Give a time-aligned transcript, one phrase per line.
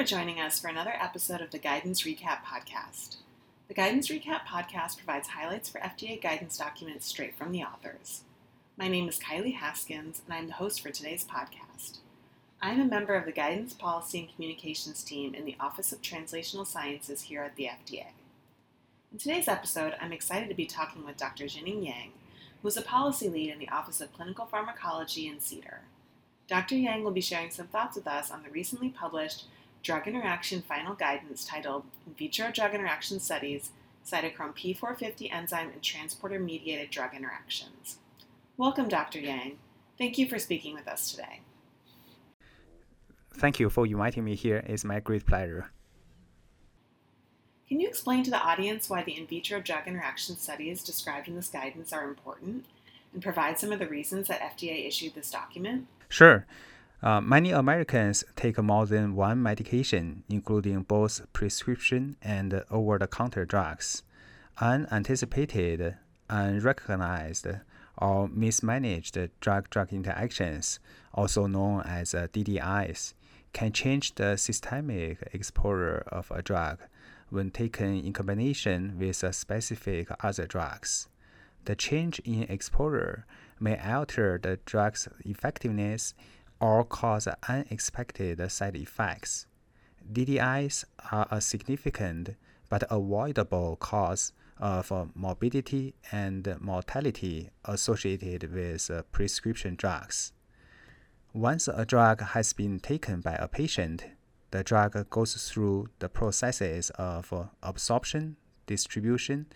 [0.00, 3.16] for joining us for another episode of the Guidance Recap Podcast.
[3.68, 8.22] The Guidance Recap Podcast provides highlights for FDA guidance documents straight from the authors.
[8.78, 11.98] My name is Kylie Haskins, and I'm the host for today's podcast.
[12.62, 16.00] I am a member of the Guidance Policy and Communications team in the Office of
[16.00, 18.06] Translational Sciences here at the FDA.
[19.12, 21.44] In today's episode, I'm excited to be talking with Dr.
[21.44, 22.12] Jining Yang,
[22.62, 25.80] who is a policy lead in the Office of Clinical Pharmacology in CDER.
[26.48, 26.76] Dr.
[26.76, 29.44] Yang will be sharing some thoughts with us on the recently published
[29.82, 33.70] drug interaction final guidance titled In Vitro Drug Interaction Studies
[34.06, 37.98] Cytochrome P450 Enzyme and Transporter Mediated Drug Interactions.
[38.56, 39.20] Welcome, Dr.
[39.20, 39.58] Yang.
[39.98, 41.40] Thank you for speaking with us today.
[43.34, 44.62] Thank you for inviting me here.
[44.66, 45.70] It's my great pleasure.
[47.68, 51.36] Can you explain to the audience why the in vitro drug interaction studies described in
[51.36, 52.66] this guidance are important
[53.12, 55.86] and provide some of the reasons that FDA issued this document?
[56.08, 56.46] Sure.
[57.02, 63.46] Uh, many Americans take more than one medication, including both prescription and over the counter
[63.46, 64.02] drugs.
[64.60, 65.96] Unanticipated,
[66.28, 67.46] unrecognized,
[67.96, 70.78] or mismanaged drug drug interactions,
[71.14, 73.14] also known as uh, DDIs,
[73.54, 76.80] can change the systemic exposure of a drug
[77.30, 81.08] when taken in combination with specific other drugs.
[81.64, 83.24] The change in exposure
[83.58, 86.14] may alter the drug's effectiveness
[86.60, 89.46] or cause unexpected side effects.
[90.12, 92.36] DDIs are a significant
[92.68, 100.32] but avoidable cause of morbidity and mortality associated with prescription drugs.
[101.32, 104.04] Once a drug has been taken by a patient,
[104.50, 109.46] the drug goes through the processes of absorption, distribution,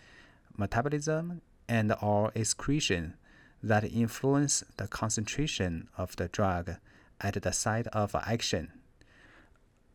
[0.57, 3.13] metabolism, and or excretion
[3.61, 6.77] that influence the concentration of the drug
[7.21, 8.71] at the site of action.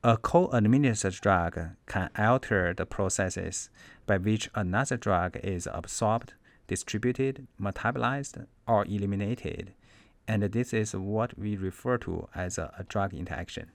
[0.03, 3.69] A co-administered drug can alter the processes
[4.07, 6.33] by which another drug is absorbed,
[6.67, 9.75] distributed, metabolized, or eliminated,
[10.27, 13.73] and this is what we refer to as a, drug interaction.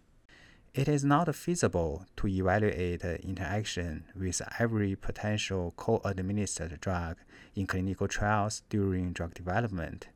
[0.73, 7.17] It is not feasible to evaluate interaction with every potential co-administered drug
[7.55, 10.07] in clinical trials during drug development.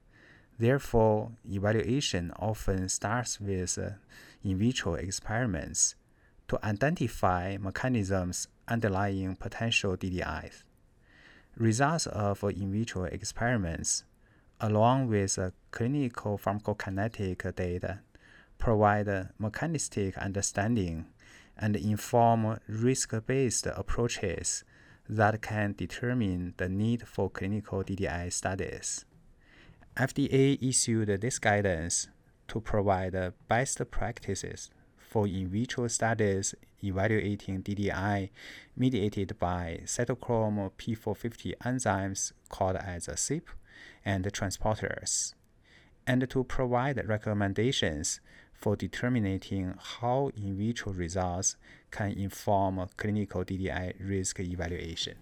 [0.59, 3.91] Therefore, evaluation often starts with uh,
[4.43, 5.95] in vitro experiments
[6.49, 10.63] to identify mechanisms underlying potential DDIs.
[11.55, 14.03] Results of in vitro experiments,
[14.59, 18.01] along with uh, clinical pharmacokinetic data,
[18.57, 21.05] provide mechanistic understanding
[21.57, 24.65] and inform risk based approaches
[25.07, 29.05] that can determine the need for clinical DDI studies.
[29.99, 32.07] FDA issued this guidance
[32.47, 38.29] to provide best practices for in vitro studies evaluating DDI
[38.77, 43.41] mediated by cytochrome P450 enzymes called as CYP
[44.05, 45.33] and transporters,
[46.07, 48.21] and to provide recommendations
[48.53, 51.57] for determining how in vitro results
[51.91, 55.15] can inform clinical DDI risk evaluation.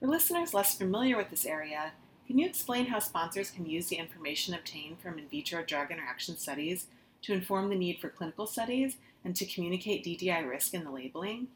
[0.00, 1.92] For listeners less familiar with this area,
[2.26, 6.36] can you explain how sponsors can use the information obtained from in vitro drug interaction
[6.36, 6.86] studies
[7.22, 11.48] to inform the need for clinical studies and to communicate DDI risk in the labeling?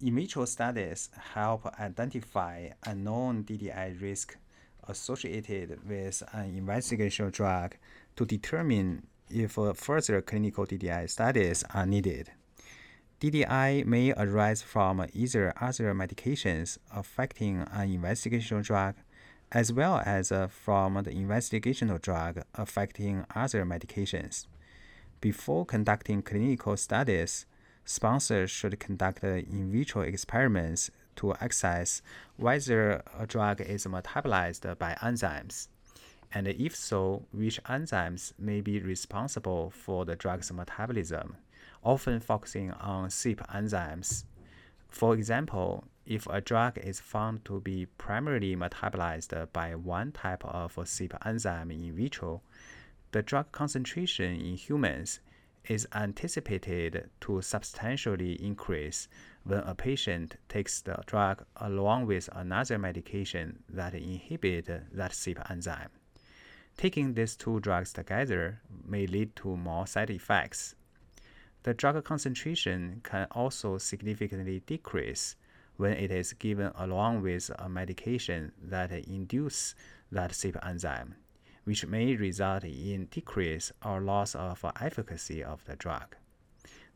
[0.00, 4.36] In vitro studies help identify unknown DDI risk
[4.88, 7.76] associated with an investigational drug
[8.14, 12.30] to determine if further clinical DDI studies are needed.
[13.18, 18.94] DDI may arise from either other medications affecting an investigational drug,
[19.50, 24.46] as well as uh, from the investigational drug affecting other medications.
[25.22, 27.46] Before conducting clinical studies,
[27.86, 32.02] sponsors should conduct in vitro experiments to assess
[32.36, 35.68] whether a drug is metabolized by enzymes,
[36.34, 41.36] and if so, which enzymes may be responsible for the drug's metabolism,
[41.86, 44.24] often focusing on CYP enzymes.
[44.88, 50.74] For example, if a drug is found to be primarily metabolized by one type of
[50.74, 52.42] CYP enzyme in vitro,
[53.12, 55.20] the drug concentration in humans
[55.68, 59.08] is anticipated to substantially increase
[59.44, 65.90] when a patient takes the drug along with another medication that inhibit that CYP enzyme.
[66.76, 70.74] Taking these two drugs together may lead to more side effects.
[71.66, 75.34] The drug concentration can also significantly decrease
[75.76, 79.74] when it is given along with a medication that induces
[80.12, 81.16] that CYP enzyme,
[81.64, 86.14] which may result in decrease or loss of efficacy of the drug.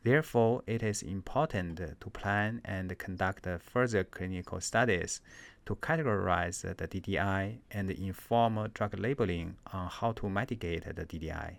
[0.04, 5.20] Therefore, it is important to plan and conduct further clinical studies
[5.66, 11.56] to categorize the DDI and inform drug labeling on how to mitigate the DDI.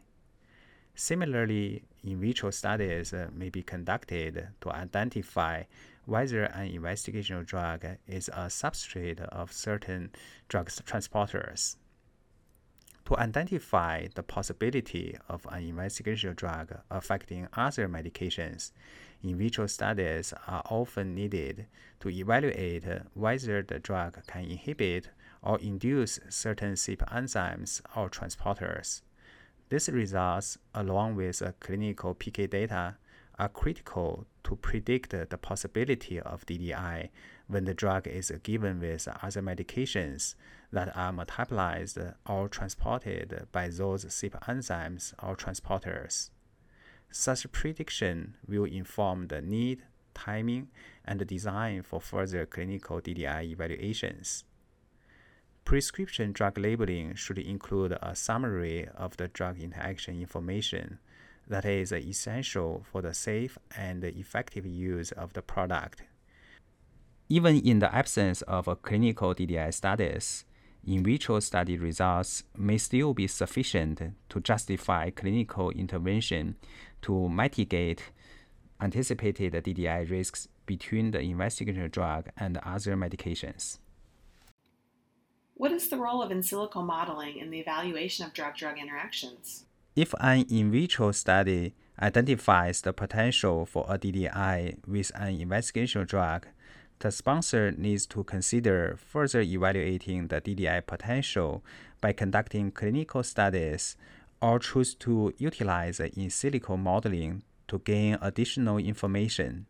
[0.96, 5.64] Similarly, in vitro studies may be conducted to identify
[6.06, 10.12] whether an investigational drug is a substrate of certain
[10.48, 11.78] drug transporters.
[13.06, 18.72] To identify the possibility of an investigational drug affecting other medications,
[19.24, 21.68] in vitro studies are often needed
[22.00, 25.10] to evaluate whether the drug can inhibit
[25.42, 29.02] or induce certain CYP enzymes or transporters.
[29.72, 32.98] These results, along with clinical PK data,
[33.40, 37.08] are critical to predict the possibility of DDI
[37.48, 40.36] when the drug is given with other medications
[40.74, 46.32] that are metabolized or transported by those CYP enzymes or transporters.
[47.10, 49.84] Such prediction will inform the need,
[50.14, 50.68] timing,
[51.06, 54.44] and design for further clinical DDI evaluations.
[55.72, 61.00] Prescription drug labeling should include a summary of the drug interaction information
[61.48, 66.04] that is essential for the safe and effective use of the product.
[67.30, 70.44] Even in the absence of clinical DDI studies,
[70.86, 76.58] in vitro study results may still be sufficient to justify clinical intervention
[77.02, 78.12] to mitigate
[78.82, 83.78] anticipated DDI risks between the investigational drug and other medications.
[85.62, 89.66] What is the role of in silico modeling in the evaluation of drug drug interactions?
[89.96, 96.48] If an in vitro study identifies the potential for a DDI with an investigational drug,
[96.98, 101.64] the sponsor needs to consider further evaluating the DDI potential
[102.02, 103.96] by conducting clinical studies
[104.42, 109.68] or choose to utilize in silico modeling to gain additional information.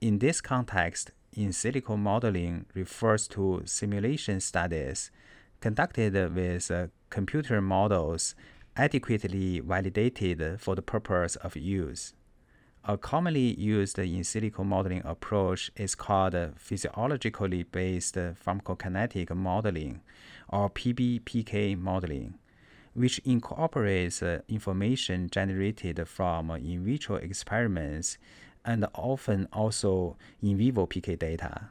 [0.00, 5.12] In this context, in silico modeling refers to simulation studies
[5.60, 8.34] conducted with uh, computer models
[8.76, 12.12] adequately validated for the purpose of use.
[12.84, 20.00] A commonly used in silico modeling approach is called physiologically based pharmacokinetic modeling,
[20.48, 22.34] or PBPK modeling,
[22.94, 28.18] which incorporates uh, information generated from in vitro experiments
[28.68, 31.70] and often also in vivo PK data.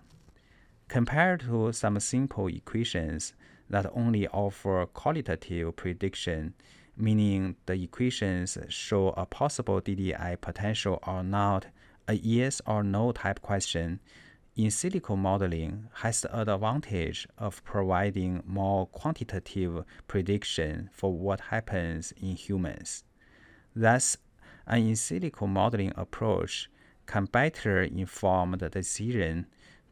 [0.87, 3.33] Compared to some simple equations
[3.69, 6.55] that only offer qualitative prediction,
[6.97, 11.67] meaning the equations show a possible DDI potential or not,
[12.07, 13.99] a yes or no type question,
[14.55, 22.35] in silico modeling has the advantage of providing more quantitative prediction for what happens in
[22.35, 23.03] humans.
[23.75, 24.17] Thus,
[24.65, 26.71] an in silico modeling approach
[27.07, 29.47] can better inform the decision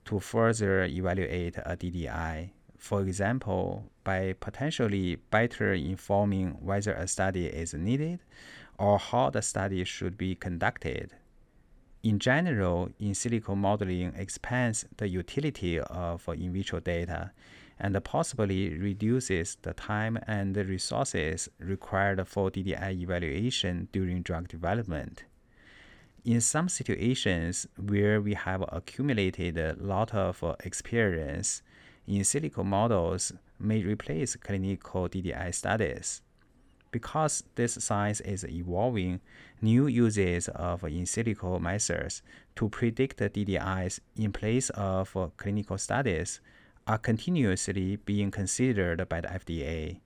[0.06, 2.51] to further evaluate a DDI
[2.85, 8.19] for example, by potentially better informing whether a study is needed
[8.77, 11.12] or how the study should be conducted.
[12.03, 17.31] In general, in silico modeling expands the utility of in vitro data
[17.79, 25.24] and possibly reduces the time and the resources required for DDI evaluation during drug development.
[26.25, 31.62] In some situations where we have accumulated a lot of experience,
[32.08, 36.24] in silico models may replace clinical DDI studies.
[36.89, 39.22] Because this science is evolving,
[39.62, 42.24] new uses of in silico methods
[42.55, 46.39] to predict DDIs in place of clinical studies
[46.88, 50.00] are continuously being considered by the FDA.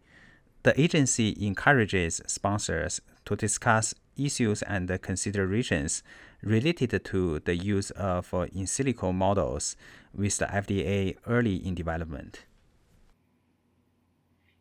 [0.63, 6.03] The agency encourages sponsors to discuss issues and considerations
[6.41, 9.75] related to the use of uh, in silico models
[10.13, 12.45] with the FDA early in development.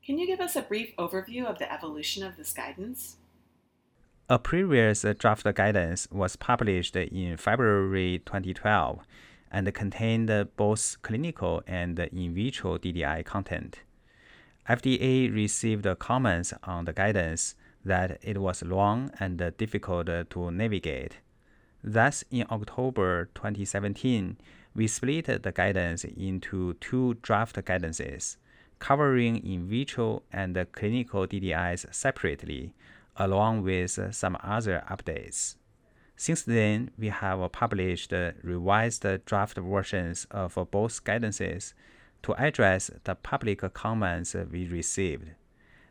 [0.04, 3.16] Can you give us a brief overview of the evolution of this guidance?
[4.30, 9.00] A previous draft guidance was published in February 2012
[9.50, 13.80] and contained both clinical and in vitro DDI content.
[14.68, 21.18] FDA received comments on the guidance that it was long and difficult to navigate.
[21.82, 24.36] Thus, in October 2017,
[24.74, 28.36] we split the guidance into two draft guidances,
[28.78, 32.74] covering in vitro and clinical DDIs separately,
[33.16, 35.56] along with some other updates.
[36.16, 41.74] Since then, we have published revised draft versions of both guidances
[42.24, 45.30] to address the public comments we received.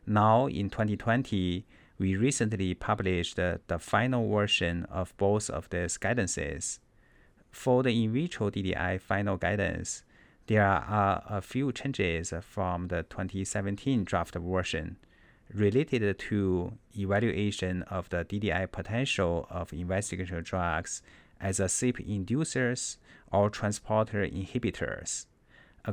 [0.10, 1.66] Now, in 2020,
[2.00, 6.80] we recently published the final version of both of these guidances.
[7.52, 10.04] For the in vitro DDI final guidance,
[10.46, 14.96] there are a few changes from the 2017 draft version
[15.54, 21.02] related to evaluation of the DDI potential of investigational drugs
[21.42, 22.96] as a CYP inducers
[23.32, 25.26] or transporter inhibitors,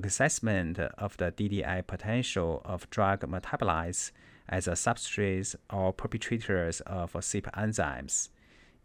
[0.02, 4.10] assessment of the DDI potential of drug metabolites
[4.48, 8.30] as a substrates or perpetrators of CYP enzymes,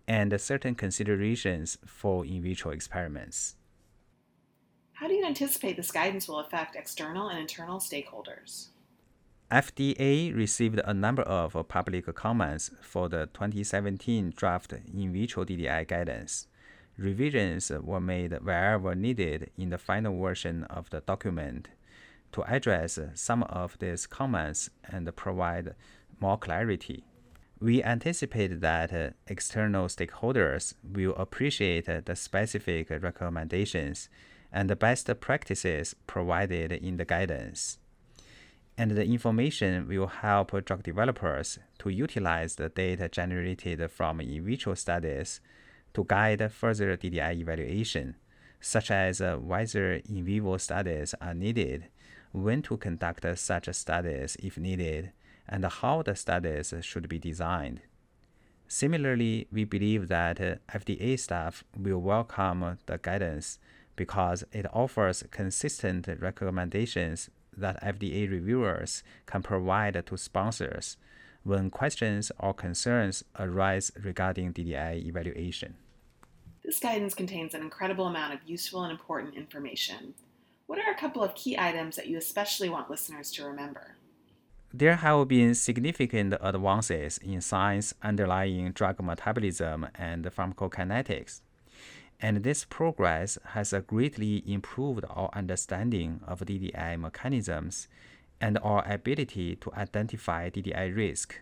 [0.07, 3.55] and certain considerations for in vitro experiments.
[4.93, 8.67] How do you anticipate this guidance will affect external and internal stakeholders?
[9.49, 16.47] FDA received a number of public comments for the 2017 draft in vitro DDI guidance.
[16.99, 21.69] Revisions were made wherever needed in the final version of the document
[22.33, 25.75] to address some of these comments and provide
[26.19, 27.05] more clarity.
[27.61, 34.09] We anticipate that external stakeholders will appreciate the specific recommendations
[34.51, 37.77] and the best practices provided in the guidance
[38.79, 44.73] and the information will help drug developers to utilize the data generated from in vitro
[44.73, 45.41] studies
[45.93, 48.15] to guide further DDI evaluation,
[48.61, 51.87] such as uh, whether in vivo studies are needed,
[52.31, 55.11] when to conduct such studies if needed,
[55.47, 57.81] and how the studies should be designed.
[58.67, 60.37] Similarly, we believe that
[60.69, 63.57] FDA staff will welcome the guidance
[63.95, 70.97] because it offers consistent recommendations that FDA reviewers can provide to sponsors
[71.43, 75.75] when questions or concerns arise regarding DDI evaluation.
[76.63, 80.13] This guidance contains an incredible amount of useful and important information.
[80.67, 83.95] What are a couple of key items that you especially want listeners to remember?
[84.71, 91.41] There have been significant advances in science underlying drug metabolism and pharmacokinetics
[92.21, 97.87] and this progress has greatly improved our understanding of DDI mechanisms
[98.41, 101.41] and our ability to identify DDI risk.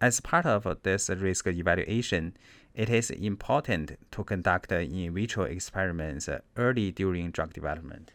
[0.00, 2.36] As part of this risk evaluation,
[2.74, 8.12] it is important to conduct in vitro experiments early during drug development.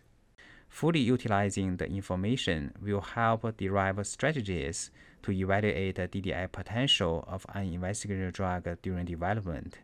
[0.69, 4.91] Fully utilizing the information will help derive strategies
[5.24, 9.79] to evaluate the DDI potential of an investigational drug during development.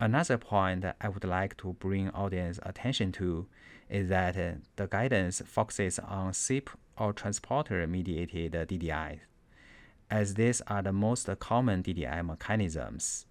[0.00, 3.46] Another point I would like to bring audience attention to
[3.88, 9.20] is that uh, the guidance focuses on CYP or transporter mediated DDI,
[10.10, 13.26] as these are the most common DDI mechanisms.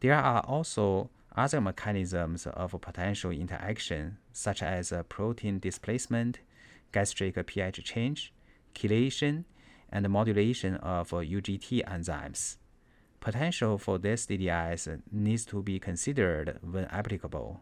[0.00, 6.40] There are also other mechanisms of potential interaction, such as uh, protein displacement,
[6.92, 8.32] gastric pH change,
[8.74, 9.44] chelation,
[9.90, 12.56] and modulation of uh, UGT enzymes.
[13.20, 17.60] Potential for these DDIs needs to be considered when applicable,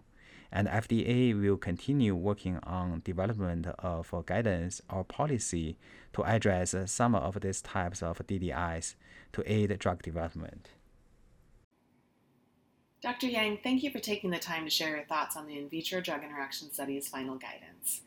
[0.54, 5.76] and FDA will continue working on development uh, of guidance or policy
[6.12, 8.94] to address some of these types of DDIs
[9.32, 10.70] to aid drug development.
[13.02, 13.26] Dr.
[13.26, 16.00] Yang, thank you for taking the time to share your thoughts on the in vitro
[16.00, 18.02] drug interaction study's final guidance.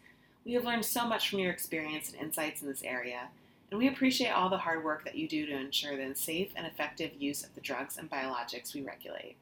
[0.46, 3.28] We have learned so much from your experience and insights in this area,
[3.70, 6.66] and we appreciate all the hard work that you do to ensure the safe and
[6.66, 9.36] effective use of the drugs and biologics we regulate.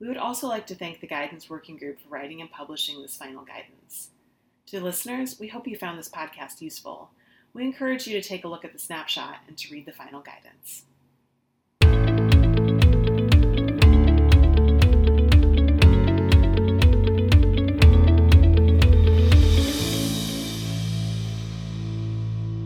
[0.00, 3.16] We would also like to thank the Guidance Working Group for writing and publishing this
[3.16, 4.10] final guidance.
[4.66, 7.10] To listeners, we hope you found this podcast useful.
[7.52, 10.20] We encourage you to take a look at the snapshot and to read the final
[10.20, 10.84] guidance.